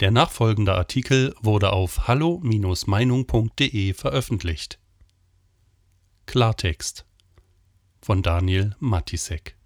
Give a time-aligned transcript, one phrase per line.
[0.00, 4.80] Der nachfolgende Artikel wurde auf hallo-meinung.de veröffentlicht.
[6.26, 7.04] Klartext
[8.00, 9.56] von Daniel Matisek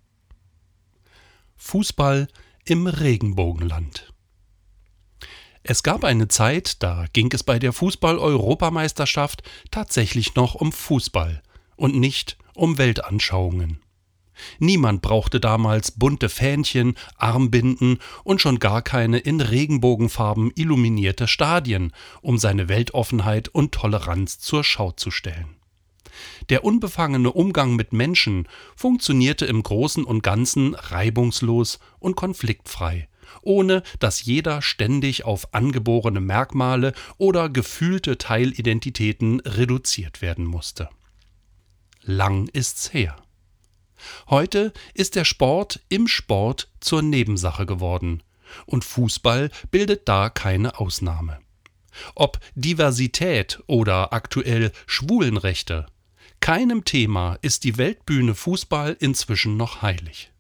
[1.57, 2.29] Fußball
[2.67, 4.13] im Regenbogenland
[5.63, 11.43] Es gab eine Zeit, da ging es bei der Fußball-Europameisterschaft tatsächlich noch um Fußball
[11.77, 13.81] und nicht um Weltanschauungen.
[14.59, 22.39] Niemand brauchte damals bunte Fähnchen, Armbinden und schon gar keine in Regenbogenfarben illuminierte Stadien, um
[22.39, 25.59] seine Weltoffenheit und Toleranz zur Schau zu stellen.
[26.49, 33.09] Der unbefangene Umgang mit Menschen funktionierte im Großen und Ganzen reibungslos und konfliktfrei,
[33.43, 40.89] ohne dass jeder ständig auf angeborene Merkmale oder gefühlte Teilidentitäten reduziert werden musste.
[42.03, 43.17] Lang ist's her.
[44.29, 48.23] Heute ist der Sport im Sport zur Nebensache geworden,
[48.67, 51.39] und Fußball bildet da keine Ausnahme.
[52.15, 55.87] Ob Diversität oder aktuell Schwulenrechte,
[56.41, 60.31] keinem Thema ist die Weltbühne Fußball inzwischen noch heilig.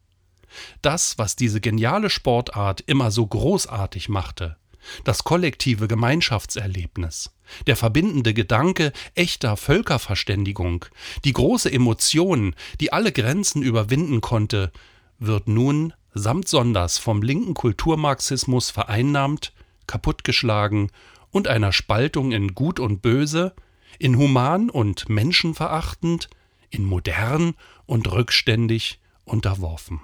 [0.80, 4.56] Das, was diese geniale Sportart immer so großartig machte,
[5.04, 7.30] das kollektive Gemeinschaftserlebnis,
[7.66, 10.84] der verbindende Gedanke echter Völkerverständigung,
[11.24, 14.72] die große Emotion, die alle Grenzen überwinden konnte,
[15.18, 19.52] wird nun samt sonders vom linken Kulturmarxismus vereinnahmt,
[19.86, 20.90] kaputtgeschlagen
[21.30, 23.54] und einer Spaltung in Gut und Böse,
[23.98, 26.28] in human und menschenverachtend,
[26.70, 27.54] in modern
[27.86, 30.00] und rückständig unterworfen.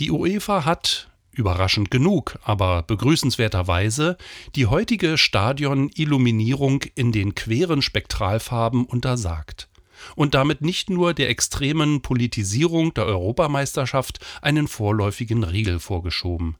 [0.00, 4.18] Die UEFA hat überraschend genug, aber begrüßenswerterweise
[4.54, 9.68] die heutige Stadion-Illuminierung in den queren Spektralfarben untersagt
[10.14, 16.56] und damit nicht nur der extremen Politisierung der Europameisterschaft einen vorläufigen Riegel vorgeschoben.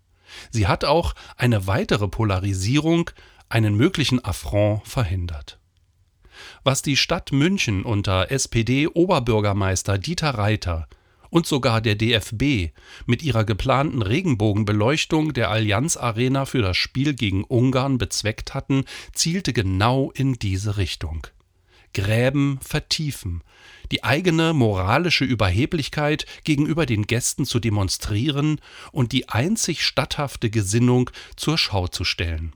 [0.51, 3.11] Sie hat auch eine weitere Polarisierung,
[3.49, 5.59] einen möglichen Affront verhindert.
[6.63, 10.87] Was die Stadt München unter SPD-Oberbürgermeister Dieter Reiter
[11.31, 12.73] und sogar der DFB
[13.07, 19.53] mit ihrer geplanten Regenbogenbeleuchtung der Allianz Arena für das Spiel gegen Ungarn bezweckt hatten, zielte
[19.53, 21.27] genau in diese Richtung.
[21.95, 23.43] Gräben vertiefen,
[23.91, 28.61] die eigene moralische Überheblichkeit gegenüber den Gästen zu demonstrieren
[28.93, 32.53] und die einzig statthafte Gesinnung zur Schau zu stellen.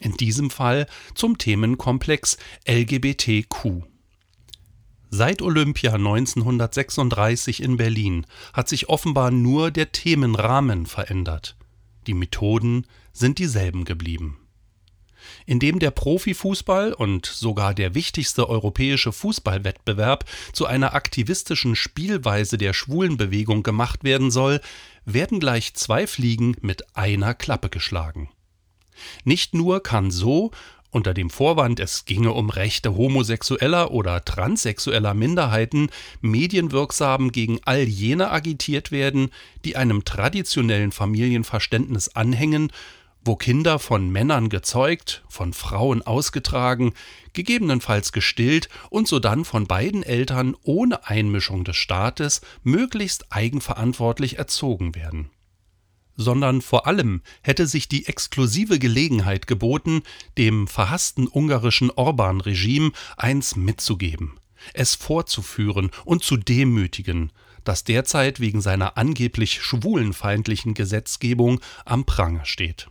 [0.00, 2.36] In diesem Fall zum Themenkomplex
[2.68, 3.84] LGBTQ.
[5.16, 11.54] Seit Olympia 1936 in Berlin hat sich offenbar nur der Themenrahmen verändert.
[12.08, 14.40] Die Methoden sind dieselben geblieben.
[15.46, 23.62] Indem der Profifußball und sogar der wichtigste europäische Fußballwettbewerb zu einer aktivistischen Spielweise der Schwulenbewegung
[23.62, 24.60] gemacht werden soll,
[25.04, 28.30] werden gleich zwei Fliegen mit einer Klappe geschlagen.
[29.22, 30.50] Nicht nur kann so
[30.94, 35.90] unter dem Vorwand, es ginge um Rechte homosexueller oder transsexueller Minderheiten,
[36.20, 39.30] medienwirksam gegen all jene agitiert werden,
[39.64, 42.70] die einem traditionellen Familienverständnis anhängen,
[43.24, 46.92] wo Kinder von Männern gezeugt, von Frauen ausgetragen,
[47.32, 55.30] gegebenenfalls gestillt und sodann von beiden Eltern ohne Einmischung des Staates möglichst eigenverantwortlich erzogen werden
[56.16, 60.02] sondern vor allem hätte sich die exklusive Gelegenheit geboten,
[60.38, 64.38] dem verhassten ungarischen Orban-Regime eins mitzugeben,
[64.72, 67.32] es vorzuführen und zu demütigen,
[67.64, 72.88] das derzeit wegen seiner angeblich schwulenfeindlichen Gesetzgebung am Pranger steht.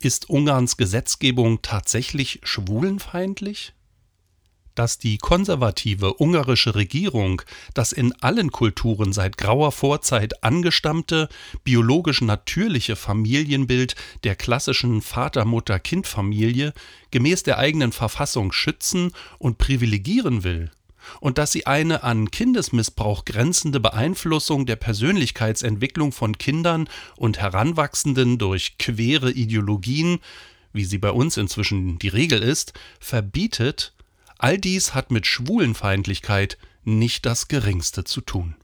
[0.00, 3.72] Ist Ungarns Gesetzgebung tatsächlich schwulenfeindlich?
[4.78, 7.42] Dass die konservative ungarische Regierung
[7.74, 11.28] das in allen Kulturen seit grauer Vorzeit angestammte,
[11.64, 16.72] biologisch natürliche Familienbild der klassischen Vater-Mutter-Kind-Familie
[17.10, 20.70] gemäß der eigenen Verfassung schützen und privilegieren will,
[21.20, 28.78] und dass sie eine an Kindesmissbrauch grenzende Beeinflussung der Persönlichkeitsentwicklung von Kindern und Heranwachsenden durch
[28.78, 30.20] quere Ideologien,
[30.72, 33.92] wie sie bei uns inzwischen die Regel ist, verbietet,
[34.38, 38.54] All dies hat mit Schwulenfeindlichkeit nicht das geringste zu tun.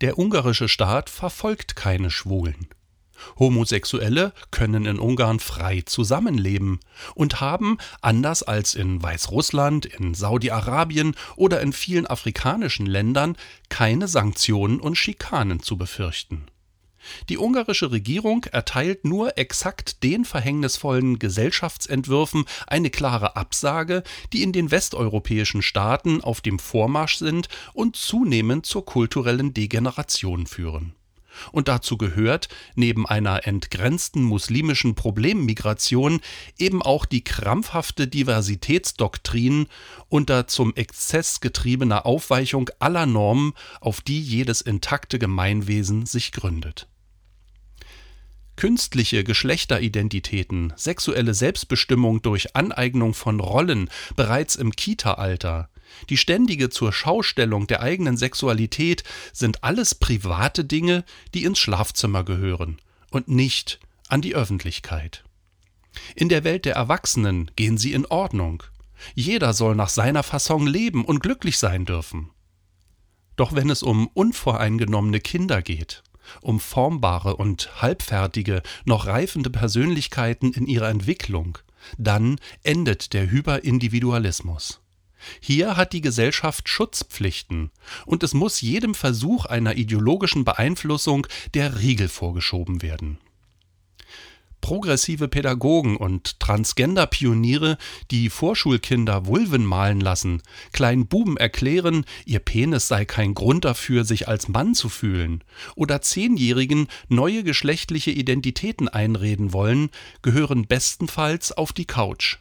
[0.00, 2.68] Der ungarische Staat verfolgt keine Schwulen.
[3.38, 6.80] Homosexuelle können in Ungarn frei zusammenleben
[7.14, 13.36] und haben, anders als in Weißrussland, in Saudi-Arabien oder in vielen afrikanischen Ländern,
[13.68, 16.46] keine Sanktionen und Schikanen zu befürchten.
[17.28, 24.02] Die ungarische Regierung erteilt nur exakt den verhängnisvollen Gesellschaftsentwürfen eine klare Absage,
[24.32, 30.94] die in den westeuropäischen Staaten auf dem Vormarsch sind und zunehmend zur kulturellen Degeneration führen.
[31.52, 36.20] Und dazu gehört, neben einer entgrenzten muslimischen Problemmigration,
[36.58, 39.66] eben auch die krampfhafte Diversitätsdoktrin
[40.08, 46.88] unter zum Exzess getriebener Aufweichung aller Normen, auf die jedes intakte Gemeinwesen sich gründet.
[48.56, 55.70] Künstliche Geschlechteridentitäten, sexuelle Selbstbestimmung durch Aneignung von Rollen bereits im Kita-Alter,
[56.08, 61.04] die ständige Zurschaustellung der eigenen Sexualität sind alles private Dinge,
[61.34, 62.78] die ins Schlafzimmer gehören
[63.10, 65.24] und nicht an die Öffentlichkeit.
[66.14, 68.62] In der Welt der Erwachsenen gehen sie in Ordnung.
[69.14, 72.30] Jeder soll nach seiner Fasson leben und glücklich sein dürfen.
[73.36, 76.02] Doch wenn es um unvoreingenommene Kinder geht,
[76.42, 81.58] um formbare und halbfertige, noch reifende Persönlichkeiten in ihrer Entwicklung,
[81.96, 84.80] dann endet der Hyperindividualismus.
[85.40, 87.70] Hier hat die Gesellschaft Schutzpflichten,
[88.06, 93.18] und es muss jedem Versuch einer ideologischen Beeinflussung der Riegel vorgeschoben werden.
[94.60, 97.78] Progressive Pädagogen und Transgender-Pioniere,
[98.10, 104.28] die Vorschulkinder Vulven malen lassen, kleinen Buben erklären, ihr Penis sei kein Grund dafür, sich
[104.28, 105.42] als Mann zu fühlen,
[105.76, 109.90] oder Zehnjährigen neue geschlechtliche Identitäten einreden wollen,
[110.22, 112.36] gehören bestenfalls auf die Couch,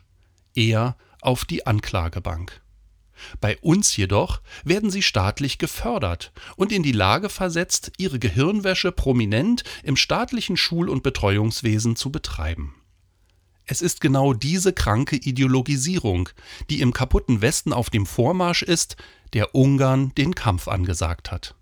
[0.56, 2.62] eher auf die Anklagebank.
[3.42, 9.63] Bei uns jedoch werden sie staatlich gefördert und in die Lage versetzt, ihre Gehirnwäsche prominent
[9.83, 12.75] im staatlichen Schul- und Betreuungswesen zu betreiben.
[13.66, 16.30] Es ist genau diese kranke Ideologisierung,
[16.71, 18.98] die im kaputten Westen auf dem Vormarsch ist,
[19.33, 21.54] der Ungarn den Kampf angesagt hat.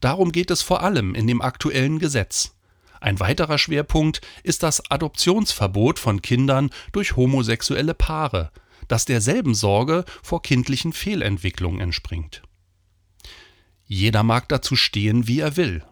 [0.00, 2.54] Darum geht es vor allem in dem aktuellen Gesetz.
[3.00, 8.50] Ein weiterer Schwerpunkt ist das Adoptionsverbot von Kindern durch homosexuelle Paare,
[8.88, 12.42] das derselben Sorge vor kindlichen Fehlentwicklungen entspringt.
[13.86, 15.84] Jeder mag dazu stehen, wie er will.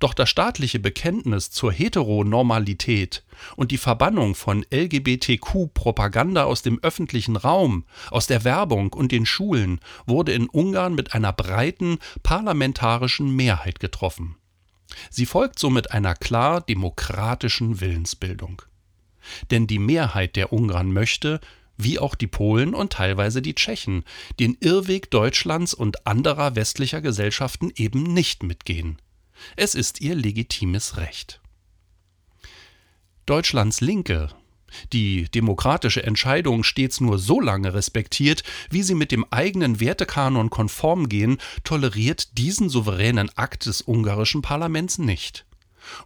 [0.00, 3.24] Doch das staatliche Bekenntnis zur Heteronormalität
[3.56, 9.80] und die Verbannung von LGBTQ-Propaganda aus dem öffentlichen Raum, aus der Werbung und den Schulen
[10.06, 14.36] wurde in Ungarn mit einer breiten parlamentarischen Mehrheit getroffen.
[15.10, 18.62] Sie folgt somit einer klar demokratischen Willensbildung.
[19.50, 21.40] Denn die Mehrheit der Ungarn möchte,
[21.78, 24.04] wie auch die Polen und teilweise die Tschechen,
[24.38, 29.00] den Irrweg Deutschlands und anderer westlicher Gesellschaften eben nicht mitgehen.
[29.56, 31.40] Es ist ihr legitimes Recht.
[33.24, 34.28] Deutschlands Linke,
[34.92, 41.08] die demokratische Entscheidung stets nur so lange respektiert, wie sie mit dem eigenen Wertekanon konform
[41.08, 45.47] gehen, toleriert diesen souveränen Akt des ungarischen Parlaments nicht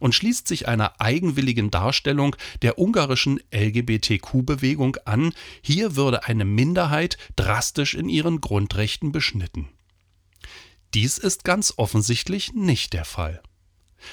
[0.00, 5.32] und schließt sich einer eigenwilligen Darstellung der ungarischen LGBTQ-Bewegung an,
[5.62, 9.68] hier würde eine Minderheit drastisch in ihren Grundrechten beschnitten.
[10.94, 13.42] Dies ist ganz offensichtlich nicht der Fall.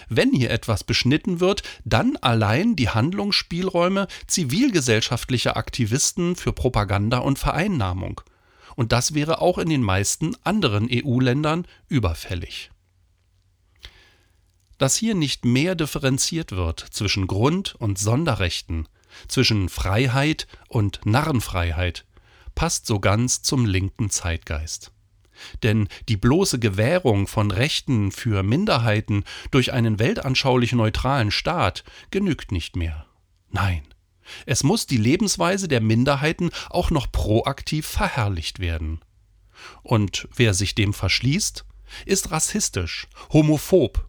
[0.08, 8.22] Wenn hier etwas beschnitten wird, dann allein die Handlungsspielräume zivilgesellschaftlicher Aktivisten für Propaganda und Vereinnahmung.
[8.76, 12.70] Und das wäre auch in den meisten anderen EU-Ländern überfällig
[14.80, 18.88] dass hier nicht mehr differenziert wird zwischen Grund- und Sonderrechten,
[19.28, 22.06] zwischen Freiheit und Narrenfreiheit,
[22.56, 24.92] passt so ganz zum linken Zeitgeist.
[25.64, 32.76] Denn die bloße Gewährung von Rechten für Minderheiten durch einen weltanschaulich neutralen Staat genügt nicht
[32.76, 33.06] mehr.
[33.50, 33.84] Nein,
[34.46, 39.00] es muss die Lebensweise der Minderheiten auch noch proaktiv verherrlicht werden.
[39.82, 41.66] Und wer sich dem verschließt,
[42.06, 44.09] ist rassistisch, homophob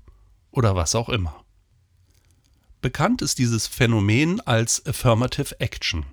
[0.50, 1.44] oder was auch immer.
[2.80, 6.06] Bekannt ist dieses Phänomen als Affirmative Action.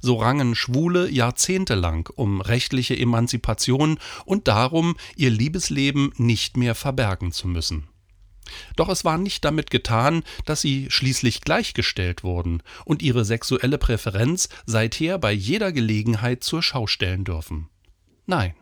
[0.00, 7.48] So rangen Schwule jahrzehntelang um rechtliche Emanzipation und darum, ihr Liebesleben nicht mehr verbergen zu
[7.48, 7.88] müssen.
[8.76, 14.48] Doch es war nicht damit getan, dass sie schließlich gleichgestellt wurden und ihre sexuelle Präferenz
[14.66, 17.68] seither bei jeder Gelegenheit zur Schau stellen dürfen.
[18.26, 18.54] Nein,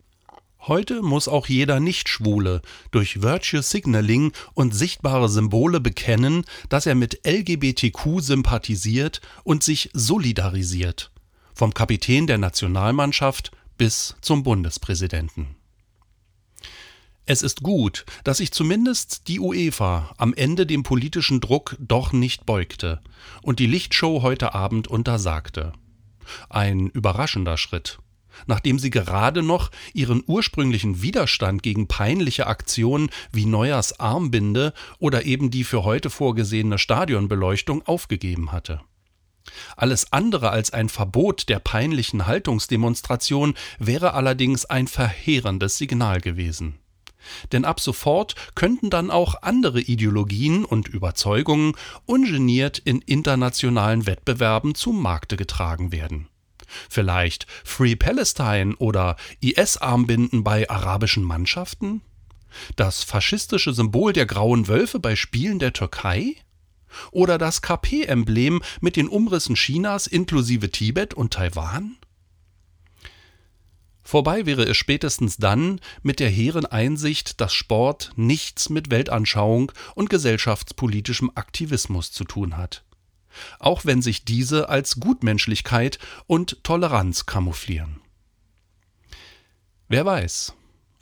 [0.67, 7.21] Heute muss auch jeder Nichtschwule durch Virtue Signaling und sichtbare Symbole bekennen, dass er mit
[7.27, 11.11] LGBTQ sympathisiert und sich solidarisiert.
[11.55, 15.55] Vom Kapitän der Nationalmannschaft bis zum Bundespräsidenten.
[17.27, 22.47] Es ist gut, dass sich zumindest die UEFA am Ende dem politischen Druck doch nicht
[22.47, 23.03] beugte
[23.43, 25.75] und die Lichtshow heute Abend untersagte.
[26.49, 27.99] Ein überraschender Schritt
[28.47, 35.51] nachdem sie gerade noch ihren ursprünglichen Widerstand gegen peinliche Aktionen wie Neuers Armbinde oder eben
[35.51, 38.81] die für heute vorgesehene Stadionbeleuchtung aufgegeben hatte.
[39.77, 46.79] Alles andere als ein Verbot der peinlichen Haltungsdemonstration wäre allerdings ein verheerendes Signal gewesen.
[47.53, 51.73] Denn ab sofort könnten dann auch andere Ideologien und Überzeugungen
[52.07, 56.29] ungeniert in internationalen Wettbewerben zu Markte getragen werden.
[56.89, 62.03] Vielleicht Free Palestine oder IS-Armbinden bei arabischen Mannschaften?
[62.77, 66.37] Das faschistische Symbol der grauen Wölfe bei Spielen der Türkei?
[67.11, 71.97] Oder das KP-Emblem mit den Umrissen Chinas inklusive Tibet und Taiwan?
[74.05, 80.11] Vorbei wäre es spätestens dann mit der hehren Einsicht, dass Sport nichts mit Weltanschauung und
[80.11, 82.85] gesellschaftspolitischem Aktivismus zu tun hat.
[83.59, 88.01] Auch wenn sich diese als Gutmenschlichkeit und Toleranz camouflieren.
[89.89, 90.55] Wer weiß,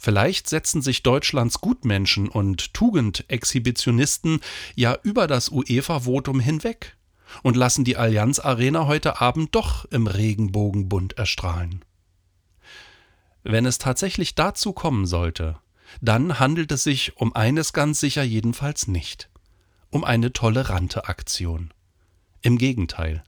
[0.05, 4.41] Vielleicht setzen sich Deutschlands Gutmenschen und Tugendexhibitionisten
[4.75, 6.97] ja über das UEFA-Votum hinweg
[7.45, 11.85] und lassen die Allianz Arena heute Abend doch im Regenbogenbund erstrahlen.
[13.45, 15.61] Wenn es tatsächlich dazu kommen sollte,
[16.01, 19.31] dann handelt es sich um eines ganz sicher jedenfalls nicht.
[19.91, 21.73] Um eine tolerante Aktion.
[22.43, 23.23] Im Gegenteil.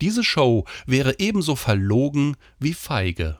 [0.00, 3.38] Diese Show wäre ebenso verlogen wie feige.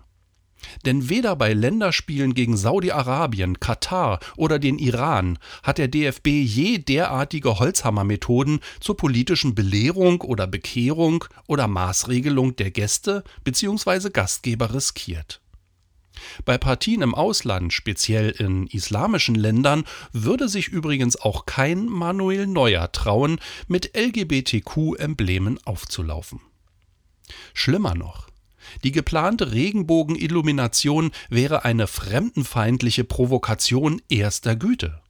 [0.85, 7.59] Denn weder bei Länderspielen gegen Saudi-Arabien, Katar oder den Iran hat der DFB je derartige
[7.59, 14.11] Holzhammermethoden zur politischen Belehrung oder Bekehrung oder Maßregelung der Gäste bzw.
[14.11, 15.42] Gastgeber riskiert.
[16.45, 22.93] Bei Partien im Ausland, speziell in islamischen Ländern, würde sich übrigens auch kein Manuel Neuer
[22.93, 26.41] trauen, mit LGBTQ-Emblemen aufzulaufen.
[27.55, 28.29] Schlimmer noch,
[28.85, 35.01] die geplante Regenbogenillumination wäre eine fremdenfeindliche Provokation erster Güte.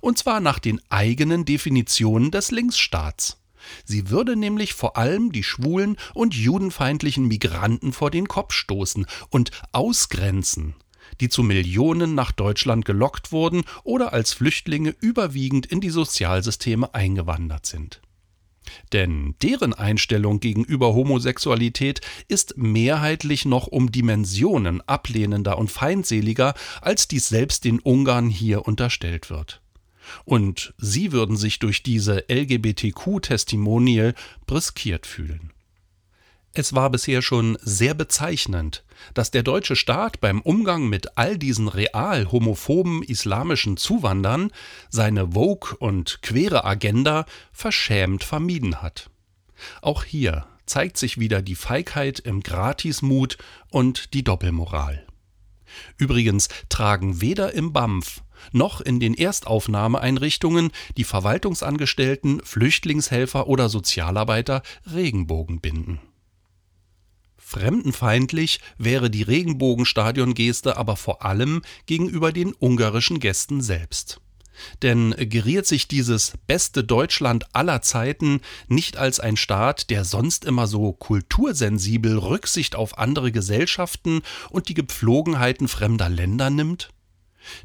[0.00, 3.38] Und zwar nach den eigenen Definitionen des Linksstaats.
[3.84, 9.50] Sie würde nämlich vor allem die schwulen und judenfeindlichen Migranten vor den Kopf stoßen und
[9.72, 10.74] ausgrenzen,
[11.20, 17.66] die zu Millionen nach Deutschland gelockt wurden oder als Flüchtlinge überwiegend in die Sozialsysteme eingewandert
[17.66, 18.00] sind.
[18.92, 27.28] Denn deren Einstellung gegenüber Homosexualität ist mehrheitlich noch um Dimensionen ablehnender und feindseliger, als dies
[27.28, 29.60] selbst den Ungarn hier unterstellt wird.
[30.24, 34.14] Und sie würden sich durch diese LGBTQ-Testimonial
[34.46, 35.52] briskiert fühlen.
[36.56, 41.66] Es war bisher schon sehr bezeichnend, dass der deutsche Staat beim Umgang mit all diesen
[41.66, 44.52] real homophoben islamischen Zuwandern
[44.88, 49.10] seine Vogue und quere Agenda verschämt vermieden hat.
[49.82, 53.36] Auch hier zeigt sich wieder die Feigheit im Gratismut
[53.70, 55.04] und die Doppelmoral.
[55.96, 64.62] Übrigens tragen weder im BAMF noch in den Erstaufnahmeeinrichtungen die Verwaltungsangestellten, Flüchtlingshelfer oder Sozialarbeiter
[64.92, 66.00] Regenbogenbinden.
[67.36, 74.20] Fremdenfeindlich wäre die Regenbogenstadiongeste aber vor allem gegenüber den ungarischen Gästen selbst.
[74.82, 80.66] Denn geriert sich dieses beste Deutschland aller Zeiten nicht als ein Staat, der sonst immer
[80.66, 86.93] so kultursensibel Rücksicht auf andere Gesellschaften und die Gepflogenheiten fremder Länder nimmt?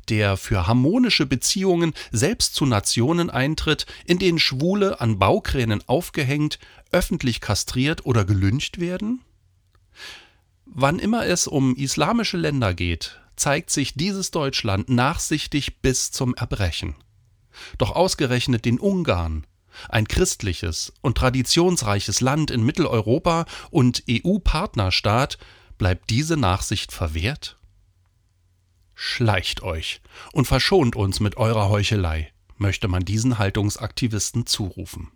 [0.09, 6.59] Der für harmonische Beziehungen selbst zu Nationen eintritt, in denen Schwule an Baukränen aufgehängt,
[6.91, 9.21] öffentlich kastriert oder gelyncht werden?
[10.65, 16.95] Wann immer es um islamische Länder geht, zeigt sich dieses Deutschland nachsichtig bis zum Erbrechen.
[17.77, 19.45] Doch ausgerechnet den Ungarn,
[19.87, 25.37] ein christliches und traditionsreiches Land in Mitteleuropa und EU-Partnerstaat,
[25.77, 27.58] bleibt diese Nachsicht verwehrt?
[29.19, 29.99] Schleicht euch
[30.31, 35.11] und verschont uns mit eurer Heuchelei, möchte man diesen Haltungsaktivisten zurufen.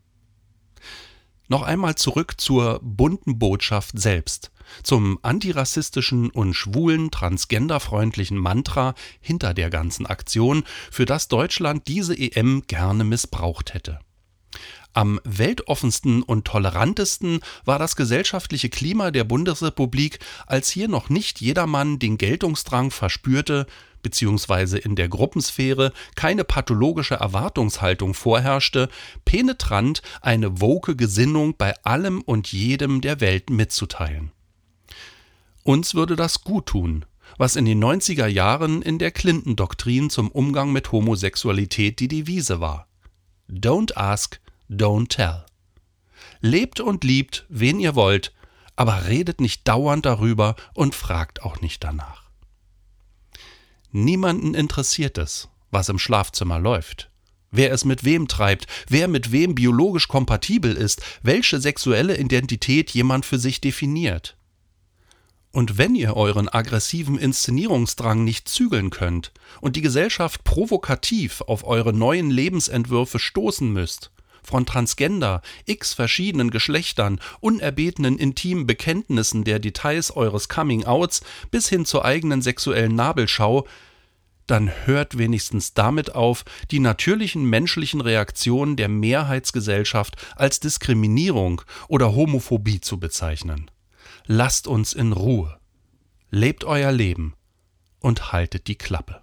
[1.48, 4.52] Noch einmal zurück zur bunten Botschaft selbst,
[4.84, 12.64] zum antirassistischen und schwulen, transgenderfreundlichen Mantra hinter der ganzen Aktion, für das Deutschland diese EM
[12.68, 14.00] gerne missbraucht hätte.
[14.94, 21.98] Am weltoffensten und tolerantesten war das gesellschaftliche Klima der Bundesrepublik, als hier noch nicht jedermann
[21.98, 23.66] den Geltungsdrang verspürte,
[24.04, 28.88] beziehungsweise in der Gruppensphäre keine pathologische Erwartungshaltung vorherrschte,
[29.26, 34.32] penetrant eine woke Gesinnung bei allem und jedem der Welt mitzuteilen.
[35.64, 37.06] Uns würde das gut tun,
[37.40, 42.88] was in den 90er Jahren in der Clinton-Doktrin zum Umgang mit Homosexualität die Devise war.
[43.50, 44.40] Don't ask,
[44.74, 45.46] don't tell.
[46.42, 48.34] Lebt und liebt, wen ihr wollt,
[48.76, 52.24] aber redet nicht dauernd darüber und fragt auch nicht danach.
[53.92, 57.12] Niemanden interessiert es, was im Schlafzimmer läuft,
[57.52, 63.26] wer es mit wem treibt, wer mit wem biologisch kompatibel ist, welche sexuelle Identität jemand
[63.26, 64.36] für sich definiert.
[65.52, 71.94] Und wenn ihr euren aggressiven Inszenierungsdrang nicht zügeln könnt und die Gesellschaft provokativ auf eure
[71.94, 74.10] neuen Lebensentwürfe stoßen müsst,
[74.44, 81.22] von Transgender, x verschiedenen Geschlechtern, unerbetenen intimen Bekenntnissen der Details eures Coming-outs
[81.52, 83.68] bis hin zur eigenen sexuellen Nabelschau,
[84.48, 92.82] dann hört wenigstens damit auf, die natürlichen menschlichen Reaktionen der Mehrheitsgesellschaft als Diskriminierung oder Homophobie
[92.82, 93.72] zu bezeichnen.
[94.26, 95.58] Lasst uns in Ruhe.
[96.30, 97.36] Lebt euer Leben
[98.00, 99.23] und haltet die Klappe.